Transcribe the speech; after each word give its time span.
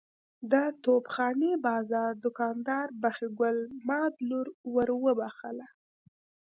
د 0.51 0.53
توپ 0.83 1.03
خانې 1.13 1.51
بازار 1.67 2.11
دوکاندار 2.23 2.87
بخۍ 3.01 3.27
ګل 3.39 3.57
ماد 3.87 4.13
لور 4.29 4.47
ور 4.73 4.89
وبخښله. 5.03 5.67